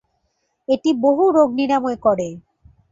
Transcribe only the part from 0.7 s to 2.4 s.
এটি বহু রোগ নিরাময় করে।